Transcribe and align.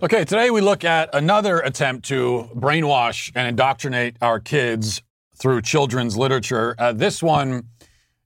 Okay, 0.00 0.24
today 0.24 0.48
we 0.50 0.60
look 0.60 0.84
at 0.84 1.12
another 1.12 1.58
attempt 1.58 2.06
to 2.06 2.48
brainwash 2.54 3.32
and 3.34 3.48
indoctrinate 3.48 4.14
our 4.22 4.38
kids 4.38 5.02
through 5.34 5.60
children's 5.62 6.16
literature. 6.16 6.76
Uh, 6.78 6.92
this 6.92 7.20
one, 7.20 7.64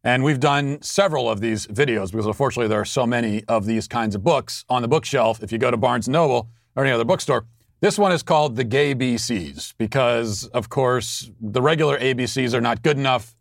and 0.05 0.23
we've 0.23 0.39
done 0.39 0.83
several 0.83 1.31
of 1.31 1.41
these 1.41 1.67
videos 1.69 2.11
because 2.11 2.27
unfortunately 2.27 2.69
there 2.69 2.81
are 2.81 2.85
so 2.85 3.07
many 3.07 3.43
of 3.49 3.65
these 3.65 3.89
kinds 3.89 4.15
of 4.15 4.23
books 4.23 4.67
on 4.69 4.83
the 4.83 4.89
bookshelf. 4.89 5.43
If 5.43 5.51
you 5.51 5.57
go 5.57 5.71
to 5.71 5.79
Barnes 5.79 6.07
& 6.09 6.11
Noble 6.11 6.51
or 6.77 6.85
any 6.85 6.93
other 6.93 7.07
bookstore, 7.07 7.47
this 7.81 7.99
one 7.99 8.13
is 8.13 8.23
called 8.23 8.57
The 8.57 8.65
Gay 8.65 8.95
BCs 8.95 9.73
because, 9.79 10.45
of 10.49 10.69
course, 10.69 11.31
the 11.41 11.63
regular 11.63 11.99
ABCs 11.99 12.53
are 12.53 12.61
not 12.61 12.83
good 12.83 12.99
enough. 12.99 13.35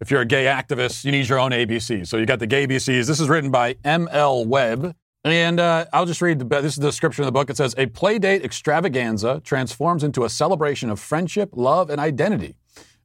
If 0.00 0.10
you're 0.10 0.22
a 0.22 0.26
gay 0.26 0.46
activist, 0.46 1.04
you 1.04 1.12
need 1.12 1.28
your 1.28 1.38
own 1.38 1.50
ABCs. 1.50 2.06
So 2.06 2.16
you 2.16 2.24
got 2.24 2.38
the 2.38 2.46
Gay 2.46 2.66
BCs. 2.66 3.06
This 3.06 3.20
is 3.20 3.28
written 3.28 3.50
by 3.50 3.76
M.L. 3.84 4.46
Webb. 4.46 4.94
And 5.24 5.58
uh, 5.58 5.86
I'll 5.92 6.06
just 6.06 6.22
read 6.22 6.38
the, 6.38 6.44
this 6.44 6.74
is 6.74 6.76
the 6.76 6.88
description 6.88 7.22
of 7.22 7.26
the 7.26 7.32
book. 7.32 7.50
It 7.50 7.56
says, 7.56 7.74
A 7.76 7.86
playdate 7.86 8.44
extravaganza 8.44 9.40
transforms 9.44 10.04
into 10.04 10.24
a 10.24 10.30
celebration 10.30 10.90
of 10.90 11.00
friendship, 11.00 11.50
love, 11.54 11.90
and 11.90 12.00
identity 12.00 12.54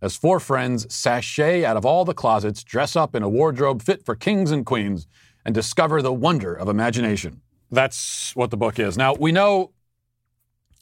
as 0.04 0.18
four 0.18 0.40
friends 0.40 0.94
sashay 0.94 1.64
out 1.64 1.78
of 1.78 1.86
all 1.86 2.04
the 2.04 2.14
closets, 2.14 2.62
dress 2.62 2.96
up 2.98 3.16
in 3.16 3.24
a 3.24 3.30
wardrobe 3.30 3.82
fit 3.82 4.06
for 4.06 4.16
kings 4.16 4.52
and 4.52 4.66
queens, 4.66 5.08
and 5.46 5.56
discover 5.56 6.02
the 6.02 6.12
wonder 6.12 6.54
of 6.54 6.68
imagination. 6.68 7.42
That's 7.72 8.36
what 8.36 8.52
the 8.52 8.58
book 8.58 8.80
is. 8.80 8.98
Now, 8.98 9.14
we 9.14 9.32
know 9.32 9.72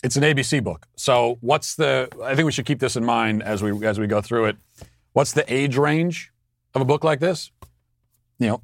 it's 0.04 0.16
an 0.16 0.24
ABC 0.24 0.64
book. 0.64 0.88
So, 0.96 1.38
what's 1.42 1.76
the, 1.76 2.10
I 2.24 2.36
think 2.36 2.48
we 2.48 2.52
should 2.52 2.66
keep 2.66 2.80
this 2.80 2.96
in 2.96 3.06
mind 3.06 3.44
as 3.44 3.62
we, 3.62 3.86
as 3.86 4.00
we 4.00 4.08
go 4.08 4.22
through 4.22 4.46
it. 4.46 4.58
What's 5.14 5.34
the 5.34 5.52
age 5.54 5.78
range 5.78 6.32
of 6.74 6.82
a 6.82 6.86
book 6.86 7.04
like 7.04 7.20
this? 7.20 7.52
You 8.40 8.48
know, 8.48 8.62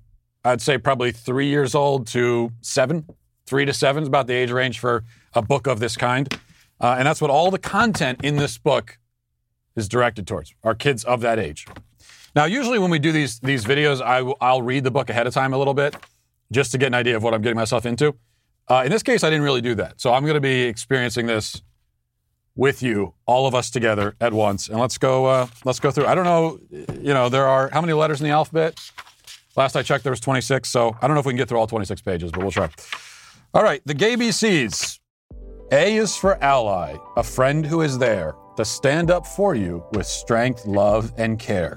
I'd 0.47 0.61
say 0.61 0.77
probably 0.77 1.11
three 1.11 1.47
years 1.47 1.75
old 1.75 2.07
to 2.07 2.51
seven. 2.61 3.05
Three 3.45 3.65
to 3.65 3.73
seven 3.73 4.03
is 4.03 4.07
about 4.07 4.27
the 4.27 4.33
age 4.33 4.51
range 4.51 4.79
for 4.79 5.03
a 5.33 5.41
book 5.41 5.67
of 5.67 5.79
this 5.79 5.97
kind. 5.97 6.27
Uh, 6.79 6.95
and 6.97 7.05
that's 7.05 7.21
what 7.21 7.29
all 7.29 7.51
the 7.51 7.59
content 7.59 8.21
in 8.23 8.37
this 8.37 8.57
book 8.57 8.97
is 9.75 9.87
directed 9.89 10.25
towards, 10.25 10.53
are 10.63 10.73
kids 10.73 11.03
of 11.03 11.21
that 11.21 11.37
age. 11.37 11.67
Now, 12.35 12.45
usually 12.45 12.79
when 12.79 12.91
we 12.91 12.99
do 12.99 13.11
these, 13.11 13.39
these 13.39 13.65
videos, 13.65 14.01
I 14.01 14.19
w- 14.19 14.35
I'll 14.39 14.61
read 14.61 14.83
the 14.83 14.91
book 14.91 15.09
ahead 15.09 15.27
of 15.27 15.33
time 15.33 15.53
a 15.53 15.57
little 15.57 15.73
bit 15.73 15.95
just 16.51 16.71
to 16.71 16.77
get 16.77 16.87
an 16.87 16.93
idea 16.93 17.17
of 17.17 17.23
what 17.23 17.33
I'm 17.33 17.41
getting 17.41 17.57
myself 17.57 17.85
into. 17.85 18.15
Uh, 18.69 18.83
in 18.85 18.91
this 18.91 19.03
case, 19.03 19.23
I 19.23 19.29
didn't 19.29 19.43
really 19.43 19.61
do 19.61 19.75
that. 19.75 19.99
So 19.99 20.13
I'm 20.13 20.23
going 20.23 20.35
to 20.35 20.41
be 20.41 20.63
experiencing 20.63 21.25
this 21.25 21.61
with 22.55 22.81
you, 22.81 23.13
all 23.25 23.47
of 23.47 23.53
us 23.53 23.69
together 23.69 24.15
at 24.19 24.33
once. 24.33 24.67
And 24.67 24.79
let's 24.79 24.97
go, 24.97 25.25
uh, 25.25 25.47
let's 25.65 25.79
go 25.79 25.91
through. 25.91 26.05
I 26.05 26.15
don't 26.15 26.25
know, 26.25 26.59
you 26.71 27.13
know, 27.13 27.29
there 27.29 27.47
are 27.47 27.69
how 27.69 27.81
many 27.81 27.93
letters 27.93 28.19
in 28.19 28.25
the 28.25 28.33
alphabet? 28.33 28.79
Last 29.57 29.75
I 29.75 29.81
checked, 29.81 30.03
there 30.03 30.11
was 30.11 30.19
26. 30.19 30.69
So 30.69 30.95
I 31.01 31.07
don't 31.07 31.15
know 31.15 31.19
if 31.19 31.25
we 31.25 31.33
can 31.33 31.37
get 31.37 31.49
through 31.49 31.57
all 31.57 31.67
26 31.67 32.01
pages, 32.01 32.31
but 32.31 32.41
we'll 32.41 32.51
try. 32.51 32.69
All 33.53 33.63
right, 33.63 33.81
the 33.85 33.93
gay 33.93 34.15
BCs. 34.15 34.99
A 35.71 35.97
is 35.97 36.15
for 36.15 36.41
ally, 36.41 36.95
a 37.17 37.23
friend 37.23 37.65
who 37.65 37.81
is 37.81 37.97
there 37.97 38.35
to 38.55 38.63
stand 38.63 39.11
up 39.11 39.27
for 39.27 39.55
you 39.55 39.83
with 39.91 40.05
strength, 40.05 40.65
love, 40.65 41.11
and 41.17 41.37
care. 41.37 41.75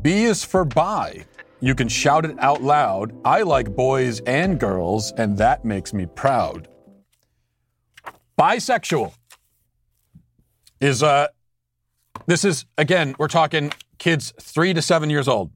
B 0.00 0.24
is 0.24 0.42
for 0.42 0.64
bi. 0.64 1.26
You 1.60 1.74
can 1.74 1.88
shout 1.88 2.24
it 2.24 2.36
out 2.38 2.62
loud. 2.62 3.12
I 3.24 3.42
like 3.42 3.76
boys 3.76 4.20
and 4.20 4.58
girls, 4.58 5.12
and 5.12 5.36
that 5.38 5.64
makes 5.64 5.92
me 5.92 6.06
proud. 6.06 6.68
Bisexual 8.38 9.12
is 10.80 11.02
uh 11.02 11.28
this 12.26 12.44
is 12.44 12.64
again, 12.78 13.14
we're 13.18 13.28
talking 13.28 13.72
kids 13.98 14.32
three 14.40 14.72
to 14.72 14.80
seven 14.80 15.10
years 15.10 15.28
old. 15.28 15.50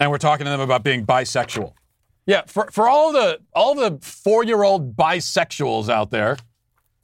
And 0.00 0.10
we're 0.10 0.18
talking 0.18 0.44
to 0.44 0.50
them 0.50 0.60
about 0.60 0.84
being 0.84 1.04
bisexual. 1.04 1.72
Yeah, 2.26 2.42
for, 2.46 2.68
for 2.70 2.88
all 2.88 3.12
the 3.12 3.40
all 3.54 3.74
the 3.74 3.98
four 4.02 4.44
year 4.44 4.62
old 4.62 4.96
bisexuals 4.96 5.88
out 5.88 6.10
there, 6.10 6.36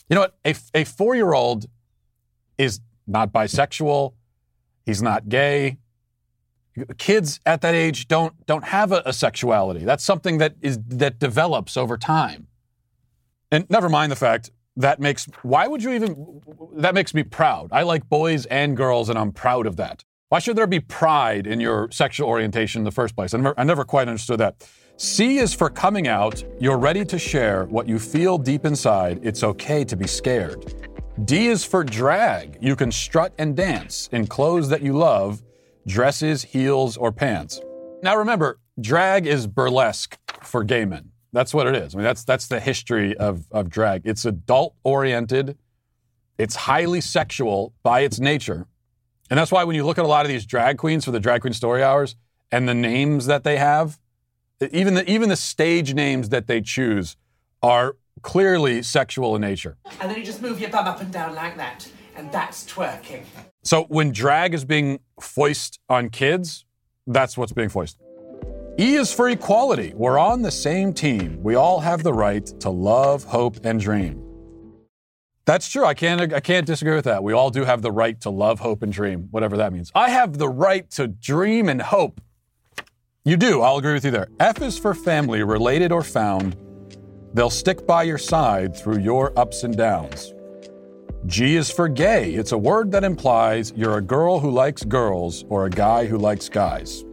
you 0.08 0.14
know 0.14 0.20
what? 0.20 0.36
A, 0.44 0.54
a 0.74 0.84
four 0.84 1.14
year 1.14 1.32
old 1.32 1.66
is 2.58 2.80
not 3.06 3.32
bisexual. 3.32 4.12
He's 4.84 5.02
not 5.02 5.28
gay. 5.28 5.78
Kids 6.98 7.40
at 7.46 7.60
that 7.62 7.74
age 7.74 8.06
don't 8.08 8.44
don't 8.46 8.64
have 8.64 8.92
a, 8.92 9.02
a 9.06 9.12
sexuality. 9.12 9.84
That's 9.84 10.04
something 10.04 10.38
that 10.38 10.56
is 10.60 10.78
that 10.88 11.18
develops 11.18 11.76
over 11.76 11.96
time. 11.96 12.48
And 13.50 13.68
never 13.70 13.88
mind 13.88 14.12
the 14.12 14.16
fact 14.16 14.50
that 14.76 15.00
makes 15.00 15.26
why 15.42 15.66
would 15.66 15.82
you 15.82 15.92
even 15.92 16.42
that 16.74 16.94
makes 16.94 17.14
me 17.14 17.22
proud. 17.22 17.70
I 17.72 17.82
like 17.84 18.08
boys 18.08 18.44
and 18.46 18.76
girls 18.76 19.08
and 19.08 19.18
I'm 19.18 19.32
proud 19.32 19.66
of 19.66 19.76
that. 19.76 20.04
Why 20.34 20.40
should 20.40 20.56
there 20.56 20.66
be 20.66 20.80
pride 20.80 21.46
in 21.46 21.60
your 21.60 21.88
sexual 21.92 22.28
orientation 22.28 22.80
in 22.80 22.84
the 22.84 22.90
first 22.90 23.14
place? 23.14 23.34
I 23.34 23.36
never, 23.36 23.54
I 23.56 23.62
never 23.62 23.84
quite 23.84 24.08
understood 24.08 24.40
that. 24.40 24.68
C 24.96 25.38
is 25.38 25.54
for 25.54 25.70
coming 25.70 26.08
out. 26.08 26.42
You're 26.58 26.76
ready 26.76 27.04
to 27.04 27.20
share 27.20 27.66
what 27.66 27.88
you 27.88 28.00
feel 28.00 28.36
deep 28.36 28.66
inside. 28.66 29.20
It's 29.22 29.44
okay 29.44 29.84
to 29.84 29.94
be 29.94 30.08
scared. 30.08 30.74
D 31.24 31.46
is 31.46 31.64
for 31.64 31.84
drag. 31.84 32.58
You 32.60 32.74
can 32.74 32.90
strut 32.90 33.32
and 33.38 33.56
dance 33.56 34.08
in 34.10 34.26
clothes 34.26 34.68
that 34.70 34.82
you 34.82 34.94
love, 34.94 35.40
dresses, 35.86 36.42
heels, 36.42 36.96
or 36.96 37.12
pants. 37.12 37.60
Now 38.02 38.16
remember, 38.16 38.58
drag 38.80 39.28
is 39.28 39.46
burlesque 39.46 40.18
for 40.42 40.64
gay 40.64 40.84
men. 40.84 41.12
That's 41.32 41.54
what 41.54 41.68
it 41.68 41.76
is. 41.76 41.94
I 41.94 41.98
mean, 41.98 42.04
that's 42.06 42.24
that's 42.24 42.48
the 42.48 42.58
history 42.58 43.16
of, 43.18 43.46
of 43.52 43.70
drag. 43.70 44.02
It's 44.04 44.24
adult 44.24 44.74
oriented, 44.82 45.56
it's 46.38 46.56
highly 46.56 47.02
sexual 47.02 47.72
by 47.84 48.00
its 48.00 48.18
nature. 48.18 48.66
And 49.34 49.38
that's 49.40 49.50
why 49.50 49.64
when 49.64 49.74
you 49.74 49.84
look 49.84 49.98
at 49.98 50.04
a 50.04 50.06
lot 50.06 50.24
of 50.24 50.28
these 50.28 50.46
drag 50.46 50.78
queens 50.78 51.04
for 51.04 51.10
the 51.10 51.18
drag 51.18 51.40
queen 51.40 51.52
story 51.52 51.82
hours 51.82 52.14
and 52.52 52.68
the 52.68 52.72
names 52.72 53.26
that 53.26 53.42
they 53.42 53.56
have, 53.56 53.98
even 54.70 54.94
the 54.94 55.10
even 55.10 55.28
the 55.28 55.34
stage 55.34 55.92
names 55.92 56.28
that 56.28 56.46
they 56.46 56.60
choose 56.60 57.16
are 57.60 57.96
clearly 58.22 58.80
sexual 58.80 59.34
in 59.34 59.40
nature. 59.40 59.76
And 60.00 60.08
then 60.08 60.18
you 60.18 60.24
just 60.24 60.40
move 60.40 60.60
your 60.60 60.70
bum 60.70 60.86
up 60.86 61.00
and 61.00 61.12
down 61.12 61.34
like 61.34 61.56
that. 61.56 61.90
And 62.14 62.30
that's 62.30 62.62
twerking. 62.62 63.24
So 63.64 63.86
when 63.88 64.12
drag 64.12 64.54
is 64.54 64.64
being 64.64 65.00
foisted 65.20 65.80
on 65.88 66.10
kids, 66.10 66.64
that's 67.08 67.36
what's 67.36 67.50
being 67.50 67.70
foisted. 67.70 68.00
E 68.78 68.94
is 68.94 69.12
for 69.12 69.28
equality. 69.28 69.94
We're 69.96 70.16
on 70.16 70.42
the 70.42 70.52
same 70.52 70.92
team. 70.92 71.42
We 71.42 71.56
all 71.56 71.80
have 71.80 72.04
the 72.04 72.12
right 72.12 72.46
to 72.60 72.70
love, 72.70 73.24
hope, 73.24 73.66
and 73.66 73.80
dream. 73.80 74.23
That's 75.46 75.68
true. 75.68 75.84
I 75.84 75.94
can't 75.94 76.32
I 76.32 76.40
can't 76.40 76.66
disagree 76.66 76.94
with 76.94 77.04
that. 77.04 77.22
We 77.22 77.34
all 77.34 77.50
do 77.50 77.64
have 77.64 77.82
the 77.82 77.92
right 77.92 78.18
to 78.22 78.30
love, 78.30 78.60
hope, 78.60 78.82
and 78.82 78.92
dream, 78.92 79.28
whatever 79.30 79.58
that 79.58 79.72
means. 79.72 79.92
I 79.94 80.08
have 80.08 80.38
the 80.38 80.48
right 80.48 80.88
to 80.92 81.08
dream 81.08 81.68
and 81.68 81.82
hope. 81.82 82.20
You 83.24 83.36
do. 83.36 83.60
I'll 83.62 83.78
agree 83.78 83.94
with 83.94 84.04
you 84.04 84.10
there. 84.10 84.28
F 84.40 84.62
is 84.62 84.78
for 84.78 84.94
family, 84.94 85.42
related 85.42 85.92
or 85.92 86.02
found. 86.02 86.56
They'll 87.34 87.50
stick 87.50 87.86
by 87.86 88.04
your 88.04 88.18
side 88.18 88.76
through 88.76 89.00
your 89.00 89.38
ups 89.38 89.64
and 89.64 89.76
downs. 89.76 90.32
G 91.26 91.56
is 91.56 91.70
for 91.70 91.88
gay. 91.88 92.34
It's 92.34 92.52
a 92.52 92.58
word 92.58 92.90
that 92.92 93.02
implies 93.02 93.72
you're 93.74 93.96
a 93.96 94.02
girl 94.02 94.38
who 94.38 94.50
likes 94.50 94.84
girls 94.84 95.44
or 95.48 95.66
a 95.66 95.70
guy 95.70 96.06
who 96.06 96.18
likes 96.18 96.48
guys. 96.48 97.04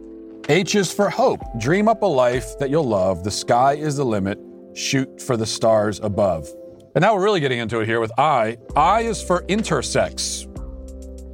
H 0.48 0.74
is 0.74 0.92
for 0.92 1.08
hope. 1.08 1.40
Dream 1.58 1.88
up 1.88 2.02
a 2.02 2.06
life 2.06 2.58
that 2.58 2.68
you'll 2.68 2.84
love. 2.88 3.24
The 3.24 3.30
sky 3.30 3.74
is 3.74 3.96
the 3.96 4.04
limit. 4.04 4.38
Shoot 4.74 5.20
for 5.20 5.36
the 5.36 5.46
stars 5.46 5.98
above. 6.00 6.48
And 6.94 7.00
now 7.00 7.14
we're 7.14 7.24
really 7.24 7.40
getting 7.40 7.58
into 7.58 7.80
it 7.80 7.86
here 7.86 8.00
with 8.00 8.12
I. 8.18 8.58
I 8.76 9.02
is 9.02 9.22
for 9.22 9.42
intersex. 9.44 10.46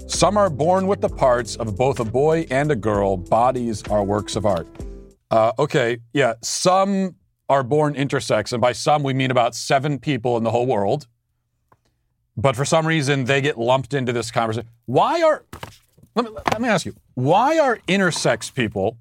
Some 0.09 0.37
are 0.37 0.49
born 0.49 0.87
with 0.87 1.01
the 1.01 1.09
parts 1.09 1.57
of 1.57 1.77
both 1.77 1.99
a 1.99 2.05
boy 2.05 2.47
and 2.49 2.71
a 2.71 2.77
girl. 2.77 3.17
Bodies 3.17 3.83
are 3.89 4.05
works 4.05 4.37
of 4.37 4.47
art. 4.47 4.69
Uh, 5.33 5.53
okay, 5.59 5.99
yeah, 6.13 6.35
some 6.43 7.17
are 7.49 7.65
born 7.65 7.95
intersex, 7.95 8.53
and 8.53 8.61
by 8.61 8.73
some 8.73 9.03
we 9.03 9.13
mean 9.13 9.33
about 9.33 9.57
seven 9.57 9.99
people 9.99 10.37
in 10.37 10.45
the 10.45 10.51
whole 10.51 10.67
world. 10.67 11.09
But 12.37 12.55
for 12.55 12.65
some 12.65 12.87
reason, 12.87 13.25
they 13.25 13.41
get 13.41 13.59
lumped 13.59 13.95
into 13.95 14.13
this 14.13 14.31
conversation. 14.31 14.69
Why 14.87 15.23
are, 15.23 15.45
let 16.15 16.25
me, 16.25 16.31
let 16.53 16.61
me 16.61 16.69
ask 16.69 16.87
you, 16.87 16.95
why 17.15 17.59
are 17.59 17.79
intersex 17.89 18.55
people, 18.55 18.97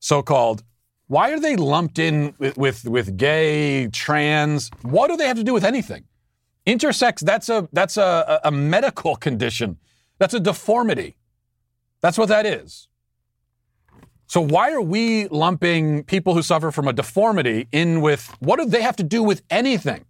so 0.00 0.22
called, 0.22 0.64
why 1.14 1.30
are 1.30 1.38
they 1.38 1.54
lumped 1.54 2.00
in 2.00 2.34
with, 2.38 2.58
with, 2.58 2.88
with 2.88 3.16
gay, 3.16 3.86
trans? 3.86 4.68
What 4.82 5.06
do 5.10 5.16
they 5.16 5.28
have 5.28 5.36
to 5.36 5.44
do 5.44 5.54
with 5.54 5.62
anything? 5.62 6.02
Intersex, 6.66 7.20
that's 7.20 7.48
a 7.48 7.68
that's 7.72 7.96
a, 7.96 8.40
a 8.42 8.50
medical 8.50 9.14
condition. 9.14 9.78
That's 10.18 10.34
a 10.34 10.40
deformity. 10.40 11.16
That's 12.00 12.18
what 12.18 12.28
that 12.30 12.46
is. 12.46 12.88
So 14.26 14.40
why 14.40 14.72
are 14.72 14.80
we 14.80 15.28
lumping 15.28 16.02
people 16.02 16.34
who 16.34 16.42
suffer 16.42 16.72
from 16.72 16.88
a 16.88 16.92
deformity 16.92 17.68
in 17.70 18.00
with 18.00 18.34
what 18.40 18.58
do 18.58 18.64
they 18.66 18.82
have 18.82 18.96
to 18.96 19.04
do 19.04 19.22
with 19.22 19.42
anything? 19.50 20.06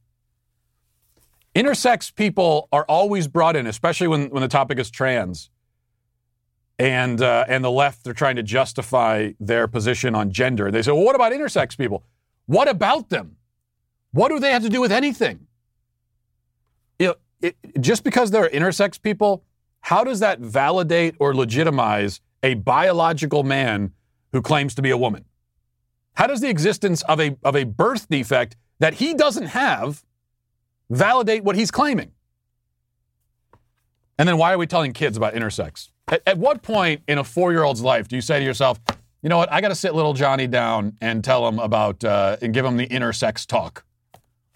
Intersex 1.55 2.15
people 2.15 2.67
are 2.73 2.87
always 2.89 3.29
brought 3.29 3.57
in, 3.57 3.67
especially 3.67 4.09
when, 4.09 4.31
when 4.31 4.41
the 4.41 4.49
topic 4.49 4.79
is 4.79 4.91
trans. 4.91 5.51
And, 6.79 7.23
uh, 7.23 7.45
and 7.49 7.65
the 7.65 7.71
left, 7.71 8.03
they're 8.03 8.13
trying 8.13 8.37
to 8.37 8.43
justify 8.43 9.33
their 9.39 9.69
position 9.69 10.15
on 10.15 10.33
gender. 10.33 10.71
They 10.71 10.83
say, 10.83 10.91
well, 10.93 11.05
what 11.05 11.15
about 11.15 11.33
intersex 11.33 11.79
people? 11.79 12.05
What 12.47 12.69
about 12.69 13.11
them? 13.11 13.37
What 14.13 14.31
do 14.31 14.41
they 14.41 14.51
have 14.51 14.63
to 14.63 14.69
do 14.69 14.81
with 14.81 14.93
anything? 14.93 15.47
You 16.99 17.09
know, 17.09 17.15
it, 17.41 17.57
just 17.81 18.03
because 18.03 18.31
they're 18.31 18.49
intersex 18.49 19.01
people, 19.01 19.45
how 19.81 20.03
does 20.03 20.21
that 20.21 20.41
validate 20.41 21.15
or 21.19 21.35
legitimize 21.35 22.21
a 22.43 22.55
biological 22.55 23.45
man 23.45 23.93
who 24.33 24.43
claims 24.43 24.75
to 24.75 24.83
be 24.83 24.91
a 24.91 24.97
woman? 24.97 25.25
How 26.15 26.27
does 26.27 26.41
the 26.41 26.49
existence 26.49 27.03
of 27.03 27.21
a, 27.21 27.37
of 27.45 27.55
a 27.55 27.65
birth 27.65 28.09
defect 28.09 28.57
that 28.81 28.95
he 28.95 29.15
doesn't 29.15 29.47
have 29.47 30.05
validate 30.91 31.45
what 31.45 31.57
he's 31.57 31.71
claiming. 31.71 32.13
And 34.19 34.29
then 34.29 34.39
why 34.39 34.53
are 34.53 34.59
we 34.59 34.67
telling 34.67 34.93
kids 34.93 35.17
about 35.17 35.35
intersex? 35.35 35.91
At, 36.09 36.23
at 36.27 36.39
what 36.39 36.63
point 36.63 37.03
in 37.09 37.19
a 37.19 37.25
four 37.25 37.53
year 37.53 37.63
old's 37.63 37.81
life 37.81 38.09
do 38.09 38.17
you 38.17 38.23
say 38.23 38.39
to 38.39 38.45
yourself, 38.45 38.81
you 39.23 39.29
know 39.29 39.39
what, 39.39 39.51
I 39.51 39.61
got 39.61 39.69
to 39.69 39.75
sit 39.75 39.95
little 39.95 40.13
Johnny 40.13 40.47
down 40.47 40.97
and 41.01 41.25
tell 41.25 41.49
him 41.49 41.59
about, 41.59 42.05
uh, 42.05 42.37
and 42.43 42.53
give 42.53 42.65
him 42.65 42.77
the 42.77 42.87
intersex 42.87 43.47
talk? 43.47 43.85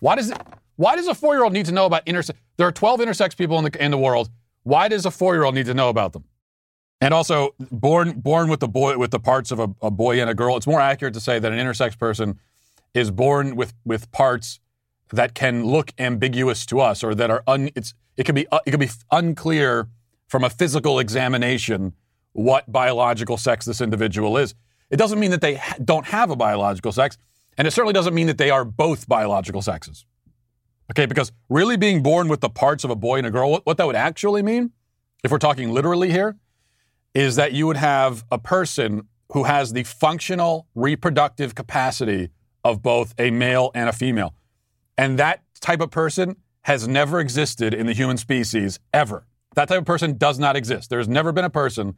Why 0.00 0.14
does 0.14 0.30
it, 0.30 0.38
why 0.76 0.96
does 0.96 1.08
a 1.08 1.14
four 1.14 1.34
year 1.34 1.44
old 1.44 1.52
need 1.52 1.66
to 1.66 1.72
know 1.72 1.86
about 1.86 2.04
intersex? 2.06 2.34
There 2.56 2.66
are 2.66 2.72
12 2.72 3.00
intersex 3.00 3.36
people 3.36 3.58
in 3.58 3.64
the, 3.64 3.84
in 3.84 3.90
the 3.90 3.98
world. 3.98 4.30
Why 4.62 4.88
does 4.88 5.06
a 5.06 5.10
four 5.10 5.34
year 5.34 5.44
old 5.44 5.54
need 5.54 5.66
to 5.66 5.74
know 5.74 5.88
about 5.88 6.12
them? 6.12 6.24
And 7.00 7.14
also, 7.14 7.54
born 7.70 8.20
born 8.20 8.48
with 8.48 8.58
the 8.58 8.68
boy 8.68 8.98
with 8.98 9.12
the 9.12 9.20
parts 9.20 9.52
of 9.52 9.60
a, 9.60 9.68
a, 9.80 9.90
boy 9.90 10.20
and 10.20 10.28
a 10.28 10.34
girl. 10.34 10.56
It's 10.56 10.66
more 10.66 10.80
accurate 10.80 11.14
to 11.14 11.20
say 11.20 11.38
that 11.38 11.52
an 11.52 11.58
intersex 11.58 11.96
person 11.96 12.40
is 12.92 13.12
born 13.12 13.54
with 13.54 13.72
with 13.84 14.10
parts 14.10 14.58
that 15.12 15.34
can 15.34 15.64
look 15.64 15.92
ambiguous 15.98 16.66
to 16.66 16.80
us, 16.80 17.04
or 17.04 17.14
that 17.14 17.30
are 17.30 17.44
un. 17.46 17.70
It's 17.76 17.94
it 18.16 18.24
can 18.24 18.34
be 18.34 18.48
uh, 18.48 18.58
it 18.66 18.72
can 18.72 18.80
be 18.80 18.90
unclear 19.12 19.88
from 20.28 20.44
a 20.44 20.50
physical 20.50 20.98
examination 20.98 21.94
what 22.32 22.70
biological 22.70 23.36
sex 23.36 23.64
this 23.64 23.80
individual 23.80 24.36
is. 24.36 24.54
It 24.90 24.96
doesn't 24.96 25.18
mean 25.18 25.32
that 25.32 25.40
they 25.40 25.60
don't 25.84 26.06
have 26.06 26.30
a 26.30 26.36
biological 26.36 26.92
sex, 26.92 27.18
and 27.56 27.66
it 27.66 27.72
certainly 27.72 27.92
doesn't 27.92 28.14
mean 28.14 28.28
that 28.28 28.38
they 28.38 28.50
are 28.50 28.64
both 28.64 29.08
biological 29.08 29.60
sexes. 29.60 30.06
Okay, 30.90 31.06
because 31.06 31.32
really 31.48 31.76
being 31.76 32.02
born 32.02 32.28
with 32.28 32.40
the 32.40 32.48
parts 32.48 32.84
of 32.84 32.90
a 32.90 32.96
boy 32.96 33.18
and 33.18 33.26
a 33.26 33.30
girl, 33.30 33.60
what, 33.64 33.76
that 33.76 33.86
would 33.86 33.96
actually 33.96 34.42
mean, 34.42 34.72
if 35.22 35.30
we're 35.30 35.38
talking 35.38 35.72
literally 35.72 36.10
here 36.10 36.36
is 37.14 37.36
that 37.36 37.52
you 37.52 37.66
would 37.66 37.76
have 37.76 38.24
a 38.30 38.38
person 38.38 39.08
who 39.32 39.44
has 39.44 39.72
the 39.72 39.82
functional 39.82 40.66
reproductive 40.74 41.54
capacity 41.54 42.30
of 42.64 42.82
both 42.82 43.14
a 43.18 43.30
male 43.30 43.70
and 43.74 43.88
a 43.88 43.92
female. 43.92 44.34
And 44.96 45.18
that 45.18 45.42
type 45.60 45.80
of 45.80 45.90
person 45.90 46.36
has 46.62 46.88
never 46.88 47.20
existed 47.20 47.74
in 47.74 47.86
the 47.86 47.92
human 47.92 48.16
species 48.16 48.78
ever. 48.92 49.26
That 49.54 49.68
type 49.68 49.78
of 49.78 49.84
person 49.84 50.16
does 50.16 50.38
not 50.38 50.56
exist. 50.56 50.90
There's 50.90 51.08
never 51.08 51.32
been 51.32 51.44
a 51.44 51.50
person 51.50 51.96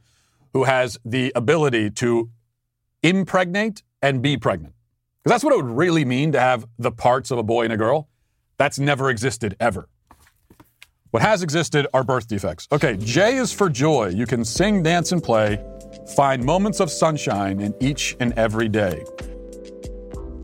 who 0.53 0.65
has 0.65 0.99
the 1.05 1.33
ability 1.35 1.91
to 1.91 2.31
impregnate 3.03 3.83
and 4.03 4.23
be 4.23 4.37
pregnant. 4.37 4.75
Because 5.23 5.35
that's 5.35 5.45
what 5.45 5.53
it 5.53 5.57
would 5.57 5.77
really 5.77 6.05
mean 6.05 6.33
to 6.33 6.41
have 6.41 6.67
the 6.79 6.91
parts 6.91 7.31
of 7.31 7.39
a 7.39 7.43
boy 7.43 7.65
and 7.65 7.73
a 7.73 7.77
girl. 7.77 8.09
That's 8.57 8.79
never 8.79 9.11
existed 9.11 9.57
ever. 9.61 9.89
What 11.11 11.23
has 11.23 11.43
existed 11.43 11.87
are 11.93 12.05
birth 12.05 12.29
defects. 12.29 12.69
Okay, 12.71 12.97
J 12.97 13.37
is 13.37 13.53
for 13.53 13.69
joy. 13.69 14.09
You 14.09 14.27
can 14.27 14.45
sing, 14.45 14.83
dance, 14.83 15.13
and 15.13 15.23
play. 15.23 15.63
Find 16.15 16.45
moments 16.45 16.81
of 16.81 16.91
sunshine 16.91 17.61
in 17.61 17.75
each 17.81 18.17
and 18.21 18.33
every 18.35 18.69
day. 18.69 19.05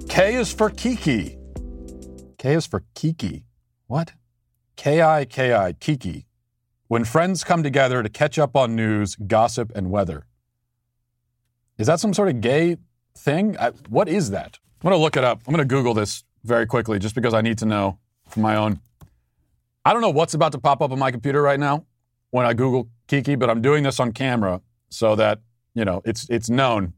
K 0.08 0.34
is 0.34 0.52
for 0.52 0.70
Kiki. 0.70 1.38
K 2.38 2.54
is 2.54 2.66
for 2.66 2.82
Kiki. 2.94 3.44
What? 3.86 4.12
K 4.76 5.02
I 5.02 5.24
K 5.24 5.54
I, 5.54 5.72
Kiki. 5.72 6.26
When 6.88 7.04
friends 7.04 7.42
come 7.42 7.62
together 7.62 8.02
to 8.02 8.08
catch 8.08 8.38
up 8.38 8.56
on 8.56 8.76
news, 8.76 9.16
gossip, 9.16 9.72
and 9.74 9.90
weather. 9.90 10.26
Is 11.78 11.86
that 11.88 12.00
some 12.00 12.14
sort 12.14 12.28
of 12.28 12.40
gay 12.40 12.76
thing? 13.16 13.58
I, 13.58 13.70
what 13.88 14.08
is 14.08 14.30
that? 14.30 14.58
I'm 14.80 14.90
going 14.90 14.98
to 14.98 15.02
look 15.02 15.16
it 15.16 15.24
up. 15.24 15.42
I'm 15.46 15.54
going 15.54 15.66
to 15.66 15.74
Google 15.74 15.94
this 15.94 16.24
very 16.44 16.66
quickly 16.66 16.98
just 16.98 17.14
because 17.14 17.34
I 17.34 17.40
need 17.40 17.58
to 17.58 17.66
know 17.66 17.98
for 18.28 18.40
my 18.40 18.56
own. 18.56 18.80
I 19.84 19.92
don't 19.92 20.02
know 20.02 20.10
what's 20.10 20.34
about 20.34 20.52
to 20.52 20.58
pop 20.58 20.80
up 20.80 20.92
on 20.92 20.98
my 20.98 21.10
computer 21.10 21.42
right 21.42 21.58
now 21.58 21.86
when 22.30 22.46
I 22.46 22.54
Google 22.54 22.88
Kiki, 23.08 23.34
but 23.34 23.50
I'm 23.50 23.62
doing 23.62 23.82
this 23.82 24.00
on 24.00 24.12
camera 24.12 24.60
so 24.88 25.16
that, 25.16 25.40
you 25.74 25.84
know, 25.84 26.02
it's 26.04 26.28
it's 26.28 26.48
known. 26.48 26.92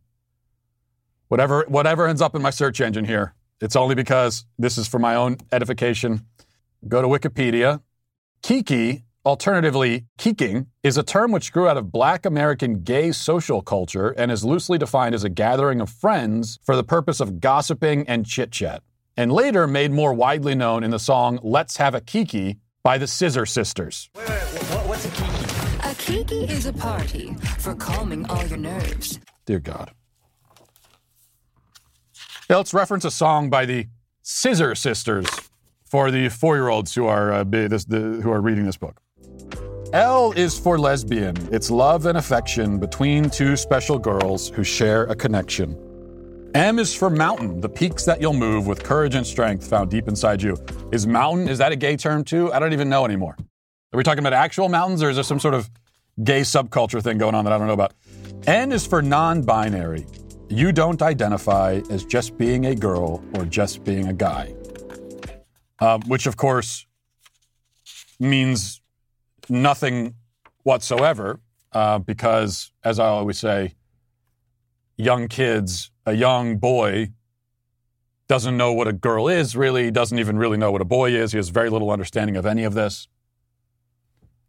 Whatever 1.29 1.65
whatever 1.69 2.07
ends 2.07 2.23
up 2.23 2.35
in 2.35 2.43
my 2.43 2.51
search 2.51 2.81
engine 2.81 3.05
here, 3.05 3.35
it's 3.61 3.77
only 3.77 3.95
because 3.95 4.45
this 4.59 4.79
is 4.79 4.89
for 4.89 4.99
my 4.99 5.15
own 5.15 5.39
edification. 5.53 6.27
Go 6.87 7.03
to 7.03 7.09
Wikipedia. 7.09 7.83
Kiki, 8.43 9.05
alternatively 9.25 10.07
kiking, 10.19 10.67
is 10.83 10.97
a 10.97 11.03
term 11.03 11.33
which 11.33 11.53
grew 11.53 11.69
out 11.69 11.77
of 11.77 11.93
black 11.93 12.25
American 12.25 12.83
gay 12.83 13.13
social 13.13 13.61
culture 13.63 14.11
and 14.11 14.31
is 14.31 14.45
loosely 14.45 14.79
defined 14.79 15.15
as 15.15 15.25
a 15.25 15.29
gathering 15.29 15.81
of 15.81 15.91
friends 15.91 16.59
for 16.65 16.77
the 16.77 16.85
purpose 16.85 17.21
of 17.21 17.41
gossiping 17.41 18.09
and 18.09 18.25
chit-chat. 18.27 18.83
And 19.17 19.33
later 19.33 19.67
made 19.67 19.91
more 19.91 20.15
widely 20.15 20.55
known 20.55 20.85
in 20.85 20.91
the 20.91 20.99
song 20.99 21.41
Let's 21.43 21.77
Have 21.79 21.95
a 21.95 22.01
Kiki 22.01 22.59
by 22.85 22.99
the 22.99 23.07
Scissor 23.07 23.47
Sisters. 23.47 24.09
Wait, 24.15 24.29
wait, 24.29 24.37
what, 24.37 24.89
what's 24.89 25.05
a 25.05 25.11
kiki? 25.11 25.91
A 25.91 25.95
kiki 25.95 26.45
is 26.53 26.67
a 26.67 26.73
party 26.73 27.35
for 27.59 27.75
calming 27.75 28.25
all 28.31 28.47
your 28.47 28.59
nerves. 28.59 29.19
Dear 29.45 29.59
God. 29.59 29.91
Yeah, 32.49 32.57
let's 32.57 32.73
reference 32.73 33.05
a 33.05 33.11
song 33.11 33.51
by 33.51 33.67
the 33.67 33.89
Scissor 34.23 34.75
Sisters 34.75 35.27
for 35.85 36.11
the 36.11 36.29
four-year-olds 36.29 36.95
who 36.95 37.07
are 37.07 37.33
uh, 37.33 37.45
this, 37.45 37.85
the, 37.87 37.99
who 38.23 38.31
are 38.31 38.41
reading 38.41 38.65
this 38.65 38.77
book. 38.77 39.01
L 39.95 40.33
is 40.33 40.59
for 40.59 40.79
lesbian. 40.79 41.35
It's 41.51 41.71
love 41.71 42.05
and 42.05 42.19
affection 42.19 42.79
between 42.79 43.31
two 43.31 43.57
special 43.57 43.99
girls 43.99 44.51
who 44.51 44.63
share 44.63 45.05
a 45.05 45.17
connection. 45.17 45.79
M 46.55 46.79
is 46.79 46.95
for 46.95 47.09
mountain, 47.09 47.63
the 47.63 47.71
peaks 47.71 48.05
that 48.05 48.21
you'll 48.21 48.35
move 48.35 48.67
with 48.67 48.83
courage 48.83 49.15
and 49.15 49.27
strength 49.27 49.67
found 49.67 49.91
deep 49.91 50.07
inside 50.07 50.43
you. 50.43 50.59
Is 50.93 51.07
mountain, 51.07 51.49
is 51.49 51.57
that 51.59 51.73
a 51.73 51.77
gay 51.77 51.97
term 51.97 52.23
too? 52.23 52.53
I 52.53 52.59
don't 52.59 52.75
even 52.75 52.91
know 52.91 53.07
anymore. 53.07 53.35
Are 53.93 53.97
we 53.97 54.03
talking 54.03 54.19
about 54.19 54.35
actual 54.35 54.69
mountains 54.69 55.03
or 55.03 55.09
is 55.09 55.17
there 55.17 55.25
some 55.25 55.41
sort 55.41 55.55
of 55.55 55.71
gay 56.23 56.43
subculture 56.43 57.03
thing 57.03 57.17
going 57.17 57.35
on 57.35 57.45
that 57.45 57.55
I 57.55 57.59
don't 57.59 57.67
know 57.67 57.73
about? 57.73 57.95
N 58.47 58.73
is 58.73 58.87
for 58.87 59.01
non 59.01 59.41
binary. 59.41 60.05
You 60.51 60.71
don't 60.71 61.01
identify 61.01 61.81
as 61.89 62.05
just 62.05 62.37
being 62.37 62.67
a 62.67 62.75
girl 62.75 63.23
or 63.35 63.47
just 63.47 63.85
being 63.85 64.09
a 64.09 64.13
guy. 64.13 64.55
Uh, 65.81 65.99
which, 66.07 66.27
of 66.27 66.37
course, 66.37 66.87
means 68.21 68.78
nothing 69.51 70.15
whatsoever 70.63 71.41
uh, 71.73 71.99
because, 71.99 72.73
as 72.85 72.99
I 72.99 73.07
always 73.07 73.39
say, 73.39 73.75
young 74.97 75.29
kids 75.29 75.91
a 76.09 76.15
young 76.15 76.57
boy 76.57 77.11
doesn't 78.29 78.57
know 78.57 78.73
what 78.73 78.89
a 78.89 78.95
girl 78.95 79.29
is 79.29 79.55
really, 79.55 79.91
doesn't 79.91 80.19
even 80.19 80.39
really 80.39 80.57
know 80.57 80.73
what 80.73 80.81
a 80.81 80.87
boy 80.87 81.11
is. 81.11 81.33
He 81.33 81.39
has 81.39 81.51
very 81.51 81.69
little 81.69 81.91
understanding 81.91 82.37
of 82.37 82.47
any 82.47 82.65
of 82.65 82.73
this. 82.73 83.09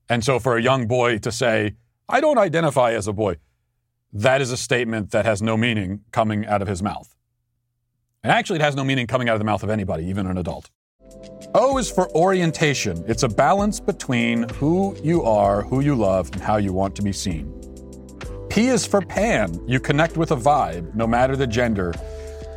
And 0.07 0.23
so 0.23 0.39
for 0.39 0.57
a 0.57 0.61
young 0.61 0.87
boy 0.87 1.17
to 1.19 1.31
say, 1.31 1.75
I 2.07 2.21
don't 2.21 2.37
identify 2.37 2.93
as 2.93 3.07
a 3.07 3.13
boy, 3.13 3.37
that 4.13 4.41
is 4.41 4.51
a 4.51 4.57
statement 4.57 5.11
that 5.11 5.25
has 5.25 5.41
no 5.41 5.57
meaning 5.57 6.01
coming 6.11 6.45
out 6.45 6.61
of 6.61 6.67
his 6.67 6.81
mouth. 6.81 7.13
And 8.23 8.31
actually, 8.31 8.59
it 8.59 8.63
has 8.63 8.75
no 8.75 8.83
meaning 8.83 9.05
coming 9.05 9.29
out 9.29 9.33
of 9.33 9.39
the 9.39 9.45
mouth 9.45 9.63
of 9.63 9.69
anybody, 9.69 10.05
even 10.05 10.27
an 10.27 10.37
adult. 10.37 10.69
O 11.55 11.77
is 11.77 11.89
for 11.89 12.09
orientation. 12.15 13.03
It's 13.07 13.23
a 13.23 13.29
balance 13.29 13.79
between 13.79 14.47
who 14.49 14.95
you 15.03 15.23
are, 15.23 15.63
who 15.63 15.81
you 15.81 15.95
love, 15.95 16.29
and 16.33 16.41
how 16.41 16.57
you 16.57 16.73
want 16.73 16.95
to 16.97 17.01
be 17.01 17.11
seen. 17.11 17.53
P 18.49 18.67
is 18.67 18.85
for 18.85 19.01
pan. 19.01 19.59
You 19.67 19.79
connect 19.79 20.17
with 20.17 20.31
a 20.31 20.35
vibe, 20.35 20.93
no 20.93 21.07
matter 21.07 21.35
the 21.35 21.47
gender. 21.47 21.93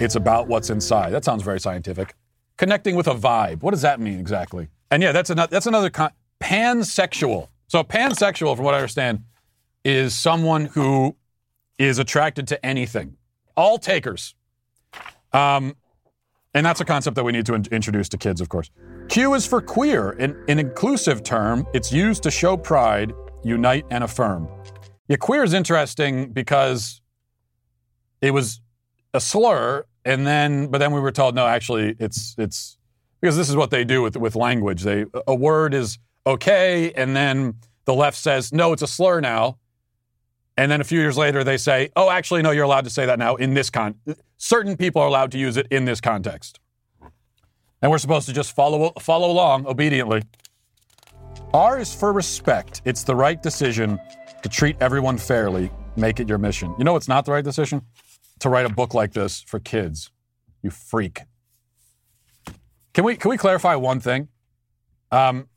It's 0.00 0.14
about 0.14 0.48
what's 0.48 0.70
inside. 0.70 1.10
That 1.10 1.24
sounds 1.24 1.42
very 1.42 1.60
scientific. 1.60 2.14
Connecting 2.56 2.96
with 2.96 3.06
a 3.06 3.14
vibe. 3.14 3.62
What 3.62 3.70
does 3.70 3.82
that 3.82 4.00
mean 4.00 4.18
exactly? 4.18 4.68
And 4.90 5.02
yeah, 5.02 5.12
that's 5.12 5.30
another. 5.30 5.50
That's 5.50 5.66
another 5.66 5.90
con- 5.90 6.12
pansexual. 6.40 7.48
So 7.68 7.82
pansexual, 7.82 8.56
from 8.56 8.64
what 8.64 8.74
I 8.74 8.78
understand, 8.78 9.24
is 9.84 10.14
someone 10.14 10.66
who 10.66 11.16
is 11.78 11.98
attracted 11.98 12.48
to 12.48 12.64
anything. 12.64 13.16
All 13.56 13.78
takers. 13.78 14.34
Um, 15.32 15.76
and 16.54 16.64
that's 16.64 16.80
a 16.80 16.84
concept 16.84 17.16
that 17.16 17.24
we 17.24 17.32
need 17.32 17.46
to 17.46 17.54
in- 17.54 17.66
introduce 17.70 18.08
to 18.10 18.18
kids, 18.18 18.40
of 18.40 18.48
course. 18.48 18.70
Q 19.08 19.34
is 19.34 19.46
for 19.46 19.60
queer, 19.60 20.10
an, 20.12 20.36
an 20.48 20.58
inclusive 20.58 21.22
term. 21.22 21.66
It's 21.72 21.92
used 21.92 22.22
to 22.24 22.30
show 22.30 22.56
pride, 22.56 23.12
unite, 23.42 23.84
and 23.90 24.04
affirm. 24.04 24.48
Yeah, 25.08 25.16
queer 25.16 25.44
is 25.44 25.52
interesting 25.52 26.32
because 26.32 27.00
it 28.20 28.30
was 28.32 28.60
a 29.12 29.20
slur, 29.20 29.84
and 30.04 30.26
then 30.26 30.68
but 30.68 30.78
then 30.78 30.92
we 30.92 31.00
were 31.00 31.12
told 31.12 31.34
no, 31.34 31.46
actually 31.46 31.96
it's 31.98 32.34
it's 32.38 32.78
because 33.20 33.36
this 33.36 33.48
is 33.48 33.56
what 33.56 33.70
they 33.70 33.84
do 33.84 34.02
with 34.02 34.16
with 34.16 34.36
language. 34.36 34.82
They 34.82 35.04
a 35.26 35.34
word 35.34 35.74
is 35.74 35.98
okay, 36.26 36.92
and 36.92 37.14
then 37.16 37.56
the 37.84 37.94
left 37.94 38.16
says 38.16 38.52
no, 38.52 38.72
it's 38.72 38.82
a 38.82 38.86
slur 38.86 39.20
now, 39.20 39.58
and 40.56 40.70
then 40.70 40.80
a 40.80 40.84
few 40.84 40.98
years 40.98 41.16
later 41.16 41.44
they 41.44 41.56
say, 41.56 41.90
oh, 41.96 42.10
actually 42.10 42.42
no, 42.42 42.50
you're 42.50 42.64
allowed 42.64 42.84
to 42.84 42.90
say 42.90 43.06
that 43.06 43.18
now 43.18 43.36
in 43.36 43.54
this 43.54 43.70
con. 43.70 43.94
Certain 44.36 44.76
people 44.76 45.00
are 45.00 45.08
allowed 45.08 45.32
to 45.32 45.38
use 45.38 45.56
it 45.56 45.66
in 45.70 45.84
this 45.84 46.00
context, 46.00 46.58
and 47.80 47.90
we're 47.90 47.98
supposed 47.98 48.26
to 48.26 48.32
just 48.32 48.54
follow 48.54 48.92
follow 49.00 49.30
along 49.30 49.66
obediently. 49.66 50.22
R 51.54 51.78
is 51.78 51.94
for 51.94 52.12
respect. 52.12 52.82
It's 52.84 53.04
the 53.04 53.14
right 53.14 53.42
decision 53.42 53.98
to 54.42 54.48
treat 54.48 54.76
everyone 54.80 55.18
fairly, 55.18 55.70
make 55.96 56.18
it 56.18 56.28
your 56.28 56.38
mission. 56.38 56.74
You 56.78 56.84
know 56.84 56.96
it's 56.96 57.08
not 57.08 57.24
the 57.24 57.32
right 57.32 57.44
decision? 57.44 57.82
To 58.40 58.48
write 58.48 58.66
a 58.66 58.70
book 58.70 58.94
like 58.94 59.12
this 59.12 59.42
for 59.42 59.60
kids. 59.60 60.10
You 60.62 60.70
freak. 60.70 61.20
Can 62.94 63.04
we 63.04 63.16
can 63.16 63.30
we 63.30 63.36
clarify 63.36 63.74
one 63.76 64.00
thing? 64.00 64.28
Um, 65.10 65.48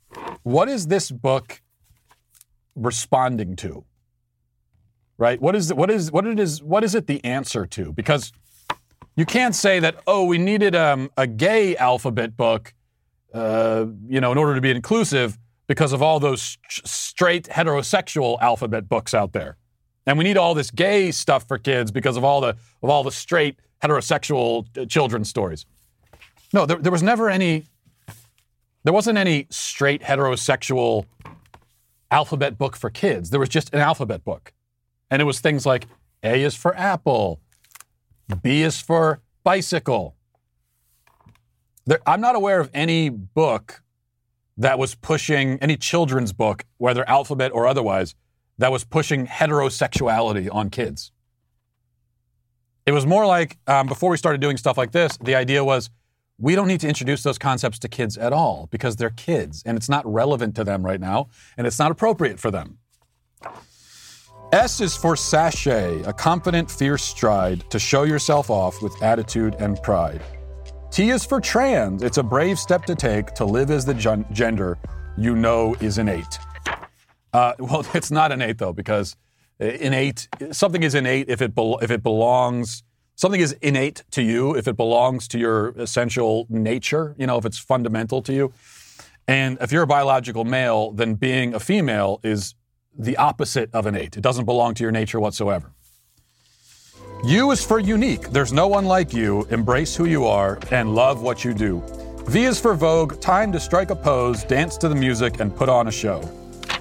what 0.43 0.69
is 0.69 0.87
this 0.87 1.11
book 1.11 1.61
responding 2.75 3.55
to? 3.57 3.85
Right? 5.17 5.41
What 5.41 5.55
is 5.55 5.74
what 5.74 5.89
is 5.89 6.12
what 6.12 6.25
it 6.25 6.39
is 6.39 6.62
what 6.62 6.84
is 6.84 6.93
it 6.95 7.07
the 7.07 7.24
answer 7.24 7.65
to? 7.65 7.93
Because 7.93 8.34
you 9.15 9.25
can't 9.25 9.55
say 9.55 9.79
that 9.79 9.95
oh 10.07 10.25
we 10.25 10.38
needed 10.38 10.75
um, 10.75 11.10
a 11.15 11.25
gay 11.25 11.77
alphabet 11.77 12.36
book 12.36 12.74
uh, 13.36 13.88
you 14.07 14.22
know, 14.22 14.31
in 14.31 14.38
order 14.38 14.55
to 14.55 14.62
be 14.62 14.72
inclusive 14.72 15.38
because 15.67 15.91
of 15.91 16.01
all 16.01 16.22
those 16.22 16.57
st- 16.69 16.88
straight 16.88 17.43
heterosexual 17.50 18.39
alphabet 18.39 18.88
books 18.88 19.13
out 19.13 19.34
there. 19.34 19.57
And 20.07 20.17
we 20.17 20.24
need 20.24 20.38
all 20.38 20.53
this 20.53 20.72
gay 20.72 21.12
stuff 21.12 21.45
for 21.45 21.57
kids 21.57 21.91
because 21.91 22.15
of 22.15 22.24
all 22.24 22.39
the 22.39 22.55
of 22.81 22.89
all 22.89 23.03
the 23.03 23.12
straight 23.12 23.60
heterosexual 23.84 24.65
uh, 24.77 24.86
children's 24.86 25.27
stories. 25.27 25.65
No, 26.53 26.65
there, 26.65 26.77
there 26.77 26.91
was 26.93 27.03
never 27.03 27.29
any. 27.29 27.65
There 28.86 28.93
wasn't 28.93 29.17
any 29.17 29.48
straight 29.50 30.01
heterosexual 30.01 31.05
alphabet 32.12 32.57
book 32.57 32.77
for 32.77 32.89
kids. 32.89 33.31
There 33.31 33.39
was 33.39 33.50
just 33.50 33.74
an 33.74 33.79
alphabet 33.79 34.24
book, 34.24 34.53
and 35.09 35.21
it 35.21 35.25
was 35.25 35.39
things 35.39 35.65
like 35.65 35.88
A 36.24 36.43
is 36.43 36.55
for 36.55 36.75
apple, 36.75 37.41
B 38.41 38.62
is 38.62 38.79
for 38.79 39.21
bicycle. 39.43 40.15
There, 41.85 42.00
I'm 42.07 42.21
not 42.21 42.35
aware 42.35 42.59
of 42.59 42.69
any 42.74 43.09
book 43.09 43.83
that 44.57 44.79
was 44.79 44.95
pushing 44.95 45.59
any 45.59 45.77
children's 45.77 46.33
book, 46.33 46.65
whether 46.77 47.07
alphabet 47.07 47.51
or 47.53 47.67
otherwise, 47.67 48.15
that 48.57 48.71
was 48.71 48.83
pushing 48.83 49.27
heterosexuality 49.27 50.47
on 50.51 50.69
kids. 50.69 51.12
It 52.85 52.91
was 52.91 53.05
more 53.05 53.25
like 53.25 53.57
um, 53.67 53.88
before 53.88 54.09
we 54.09 54.17
started 54.17 54.41
doing 54.41 54.57
stuff 54.57 54.77
like 54.77 54.91
this, 54.91 55.17
the 55.17 55.35
idea 55.35 55.63
was 55.63 55.89
we 56.38 56.55
don't 56.55 56.67
need 56.67 56.79
to 56.81 56.88
introduce 56.88 57.24
those 57.24 57.38
concepts 57.38 57.79
to 57.79 57.88
kids 57.88 58.17
at 58.17 58.33
all 58.33 58.67
because 58.71 58.95
they're 58.95 59.09
kids 59.09 59.63
and 59.65 59.77
it's 59.77 59.89
not 59.89 60.05
relevant 60.12 60.55
to 60.55 60.63
them 60.63 60.85
right 60.85 61.00
now 61.00 61.29
and 61.57 61.65
it's 61.65 61.79
not 61.79 61.91
appropriate 61.91 62.39
for 62.39 62.51
them. 62.51 62.77
S 64.55 64.79
is 64.79 64.95
for 64.95 65.17
sashay, 65.17 66.01
a 66.03 66.13
confident, 66.13 66.71
fierce 66.71 67.03
stride 67.03 67.69
to 67.69 67.77
show 67.77 68.03
yourself 68.03 68.50
off 68.50 68.81
with 68.81 69.03
attitude 69.03 69.53
and 69.59 69.77
pride. 69.83 70.21
T 70.91 71.09
is 71.09 71.25
for 71.25 71.41
trans. 71.41 72.01
It's 72.01 72.19
a 72.19 72.24
brave 72.24 72.57
step 72.57 72.85
to 72.85 72.95
take 72.95 73.33
to 73.33 73.43
live 73.43 73.69
as 73.69 73.83
the 73.83 73.93
gen- 73.93 74.25
gender 74.31 74.77
you 75.17 75.35
know 75.35 75.75
is 75.81 75.97
innate. 75.97 76.39
Uh, 77.33 77.51
well, 77.59 77.85
it's 77.93 78.12
not 78.12 78.31
innate 78.31 78.57
though, 78.57 78.71
because 78.71 79.17
innate 79.59 80.29
something 80.53 80.83
is 80.83 80.95
innate 80.95 81.27
if 81.27 81.41
it 81.41 81.53
bel 81.53 81.77
if 81.81 81.91
it 81.91 82.01
belongs. 82.01 82.81
Something 83.15 83.41
is 83.41 83.51
innate 83.62 84.05
to 84.12 84.21
you 84.21 84.55
if 84.55 84.69
it 84.69 84.77
belongs 84.77 85.27
to 85.29 85.38
your 85.38 85.71
essential 85.71 86.47
nature. 86.47 87.13
You 87.17 87.27
know, 87.27 87.38
if 87.38 87.43
it's 87.43 87.57
fundamental 87.59 88.21
to 88.21 88.31
you. 88.31 88.53
And 89.27 89.57
if 89.59 89.74
you're 89.74 89.83
a 89.83 89.88
biological 89.88 90.45
male, 90.45 90.93
then 90.93 91.15
being 91.15 91.53
a 91.53 91.59
female 91.59 92.21
is 92.24 92.55
the 92.97 93.17
opposite 93.17 93.69
of 93.73 93.87
innate. 93.87 94.17
It 94.17 94.21
doesn't 94.21 94.45
belong 94.45 94.73
to 94.75 94.83
your 94.83 94.91
nature 94.91 95.19
whatsoever. 95.19 95.71
U 97.23 97.51
is 97.51 97.63
for 97.63 97.79
unique. 97.79 98.29
There's 98.29 98.53
no 98.53 98.67
one 98.67 98.85
like 98.85 99.13
you. 99.13 99.45
Embrace 99.49 99.95
who 99.95 100.05
you 100.05 100.25
are 100.25 100.59
and 100.71 100.93
love 100.93 101.21
what 101.21 101.43
you 101.43 101.53
do. 101.53 101.81
V 102.27 102.45
is 102.45 102.59
for 102.59 102.75
Vogue. 102.75 103.19
Time 103.21 103.51
to 103.51 103.59
strike 103.59 103.89
a 103.89 103.95
pose, 103.95 104.43
dance 104.43 104.77
to 104.77 104.89
the 104.89 104.95
music, 104.95 105.39
and 105.39 105.55
put 105.55 105.69
on 105.69 105.87
a 105.87 105.91
show. 105.91 106.21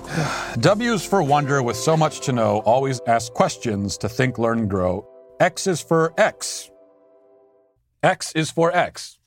W 0.61 0.93
is 0.93 1.05
for 1.05 1.23
wonder 1.23 1.63
with 1.63 1.77
so 1.77 1.97
much 1.97 2.21
to 2.21 2.33
know. 2.33 2.59
Always 2.61 3.01
ask 3.07 3.33
questions 3.33 3.99
to 3.99 4.09
think, 4.09 4.39
learn, 4.39 4.69
grow. 4.69 5.07
X 5.41 5.67
is 5.67 5.81
for 5.81 6.15
X. 6.19 6.71
X 8.03 8.33
is 8.33 8.51
for 8.51 8.75
X. 8.75 9.19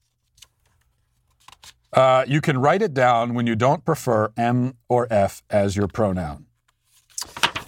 Uh, 1.94 2.25
you 2.27 2.41
can 2.41 2.58
write 2.58 2.82
it 2.82 2.94
down 2.94 3.34
when 3.34 3.48
you 3.48 3.56
don't 3.56 3.84
prefer 3.86 4.32
M 4.38 4.75
or 4.89 5.08
F 5.10 5.41
as 5.50 5.75
your 5.75 5.88
pronoun. 5.88 6.47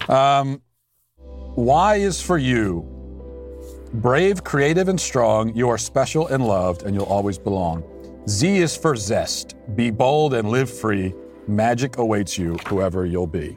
Um, 0.08 0.62
y 1.56 1.96
is 1.96 2.20
for 2.20 2.38
you. 2.38 2.86
Brave, 3.94 4.44
creative, 4.44 4.88
and 4.88 5.00
strong, 5.00 5.54
you 5.54 5.68
are 5.68 5.78
special 5.78 6.28
and 6.28 6.46
loved, 6.46 6.84
and 6.84 6.94
you'll 6.94 7.04
always 7.04 7.38
belong. 7.38 7.82
Z 8.28 8.58
is 8.58 8.76
for 8.76 8.94
zest. 8.94 9.56
Be 9.74 9.90
bold 9.90 10.34
and 10.34 10.50
live 10.50 10.70
free. 10.70 11.14
Magic 11.48 11.96
awaits 11.98 12.38
you, 12.38 12.56
whoever 12.68 13.04
you'll 13.04 13.26
be. 13.26 13.56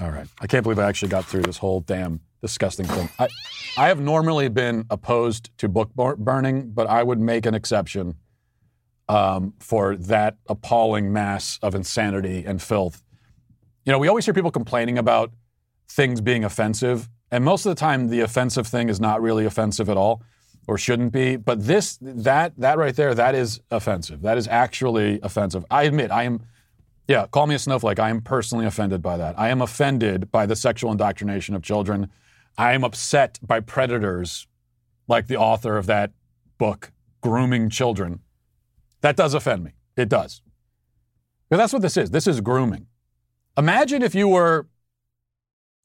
All 0.00 0.10
right. 0.10 0.26
I 0.40 0.46
can't 0.46 0.62
believe 0.62 0.78
I 0.78 0.88
actually 0.88 1.08
got 1.08 1.24
through 1.24 1.42
this 1.42 1.58
whole 1.58 1.80
damn 1.80 2.20
disgusting 2.40 2.86
thing. 2.86 3.08
I, 3.18 3.28
I 3.76 3.88
have 3.88 4.00
normally 4.00 4.48
been 4.48 4.84
opposed 4.90 5.50
to 5.58 5.68
book 5.68 5.92
burning, 5.94 6.70
but 6.70 6.86
I 6.86 7.02
would 7.02 7.20
make 7.20 7.44
an 7.46 7.54
exception 7.54 8.14
um, 9.08 9.54
for 9.58 9.96
that 9.96 10.36
appalling 10.48 11.12
mass 11.12 11.58
of 11.62 11.74
insanity 11.74 12.44
and 12.46 12.62
filth. 12.62 13.02
You 13.84 13.92
know, 13.92 13.98
we 13.98 14.08
always 14.08 14.24
hear 14.24 14.34
people 14.34 14.50
complaining 14.50 14.98
about 14.98 15.32
things 15.90 16.20
being 16.20 16.44
offensive, 16.44 17.08
and 17.30 17.44
most 17.44 17.66
of 17.66 17.70
the 17.70 17.78
time, 17.78 18.08
the 18.08 18.20
offensive 18.20 18.66
thing 18.66 18.88
is 18.88 19.00
not 19.00 19.20
really 19.22 19.44
offensive 19.44 19.88
at 19.88 19.96
all, 19.96 20.22
or 20.66 20.78
shouldn't 20.78 21.12
be. 21.12 21.36
But 21.36 21.66
this, 21.66 21.98
that, 22.00 22.52
that 22.58 22.78
right 22.78 22.94
there, 22.94 23.14
that 23.14 23.34
is 23.34 23.60
offensive. 23.70 24.22
That 24.22 24.38
is 24.38 24.48
actually 24.48 25.20
offensive. 25.22 25.64
I 25.70 25.84
admit, 25.84 26.10
I 26.10 26.24
am. 26.24 26.44
Yeah, 27.08 27.26
call 27.26 27.48
me 27.48 27.56
a 27.56 27.58
snowflake. 27.58 27.98
I 27.98 28.08
am 28.08 28.20
personally 28.20 28.66
offended 28.66 29.02
by 29.02 29.16
that. 29.16 29.36
I 29.36 29.48
am 29.48 29.60
offended 29.60 30.30
by 30.30 30.46
the 30.46 30.54
sexual 30.54 30.92
indoctrination 30.92 31.56
of 31.56 31.62
children. 31.62 32.08
I 32.56 32.72
am 32.72 32.84
upset 32.84 33.40
by 33.42 33.58
predators 33.60 34.46
like 35.08 35.26
the 35.26 35.36
author 35.36 35.76
of 35.76 35.86
that 35.86 36.12
book, 36.56 36.92
Grooming 37.20 37.68
Children. 37.68 38.20
That 39.00 39.16
does 39.16 39.34
offend 39.34 39.64
me. 39.64 39.72
It 39.96 40.08
does. 40.08 40.40
Because 41.48 41.62
that's 41.62 41.72
what 41.72 41.82
this 41.82 41.96
is. 41.96 42.10
This 42.10 42.28
is 42.28 42.40
grooming. 42.40 42.86
Imagine 43.58 44.02
if 44.02 44.14
you 44.14 44.28
were 44.28 44.68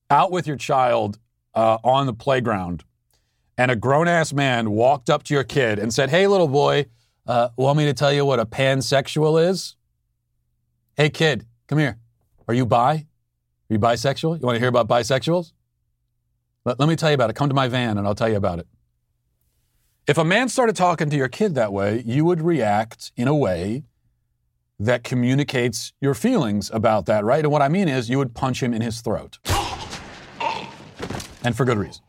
out 0.09 0.31
with 0.31 0.47
your 0.47 0.57
child 0.57 1.19
uh, 1.53 1.77
on 1.83 2.05
the 2.05 2.13
playground 2.13 2.83
and 3.57 3.71
a 3.71 3.75
grown 3.75 4.07
ass 4.07 4.33
man 4.33 4.71
walked 4.71 5.09
up 5.09 5.24
to 5.24 5.33
your 5.33 5.43
kid 5.43 5.79
and 5.79 5.93
said, 5.93 6.09
Hey, 6.09 6.27
little 6.27 6.47
boy, 6.47 6.85
uh, 7.25 7.50
want 7.57 7.77
me 7.77 7.85
to 7.85 7.93
tell 7.93 8.13
you 8.13 8.25
what 8.25 8.39
a 8.39 8.45
pansexual 8.45 9.50
is? 9.50 9.75
Hey, 10.95 11.09
kid, 11.09 11.45
come 11.67 11.79
here. 11.79 11.97
Are 12.47 12.53
you 12.53 12.65
bi? 12.65 12.93
Are 12.93 13.74
you 13.74 13.79
bisexual? 13.79 14.39
You 14.39 14.45
want 14.45 14.55
to 14.55 14.59
hear 14.59 14.69
about 14.69 14.88
bisexuals? 14.88 15.53
Let, 16.65 16.79
let 16.79 16.89
me 16.89 16.95
tell 16.95 17.09
you 17.09 17.15
about 17.15 17.29
it. 17.29 17.35
Come 17.35 17.50
to 17.50 17.55
my 17.55 17.67
van 17.67 17.97
and 17.97 18.05
I'll 18.05 18.15
tell 18.15 18.29
you 18.29 18.38
about 18.38 18.59
it. 18.59 18.67
If 20.07 20.19
a 20.19 20.25
man 20.25 20.50
started 20.50 20.75
talking 20.75 21.09
to 21.09 21.17
your 21.17 21.27
kid 21.27 21.55
that 21.55 21.74
way, 21.74 22.03
you 22.05 22.25
would 22.25 22.41
react 22.41 23.12
in 23.17 23.27
a 23.27 23.35
way 23.35 23.83
that 24.79 25.03
communicates 25.03 25.93
your 26.00 26.13
feelings 26.13 26.69
about 26.71 27.05
that, 27.07 27.24
right? 27.24 27.43
And 27.43 27.51
what 27.51 27.62
I 27.62 27.69
mean 27.69 27.88
is 27.88 28.09
you 28.09 28.17
would 28.17 28.35
punch 28.35 28.62
him 28.62 28.74
in 28.74 28.81
his 28.81 29.01
throat. 29.01 29.39
And 31.45 31.55
for 31.55 31.65
good 31.65 31.77
reason. 31.77 32.03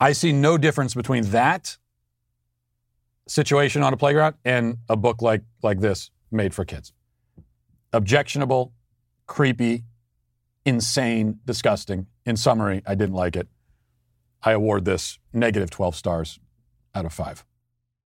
I 0.00 0.12
see 0.12 0.32
no 0.32 0.56
difference 0.58 0.94
between 0.94 1.24
that 1.30 1.76
situation 3.26 3.82
on 3.82 3.92
a 3.92 3.96
playground 3.96 4.36
and 4.44 4.78
a 4.88 4.96
book 4.96 5.22
like, 5.22 5.42
like 5.62 5.80
this 5.80 6.10
made 6.30 6.54
for 6.54 6.64
kids. 6.64 6.92
Objectionable, 7.92 8.72
creepy, 9.26 9.84
insane, 10.64 11.40
disgusting. 11.44 12.06
In 12.24 12.36
summary, 12.36 12.82
I 12.86 12.94
didn't 12.94 13.14
like 13.14 13.36
it. 13.36 13.48
I 14.42 14.52
award 14.52 14.84
this 14.84 15.18
negative 15.32 15.70
12 15.70 15.94
stars 15.94 16.38
out 16.94 17.04
of 17.04 17.12
five. 17.12 17.44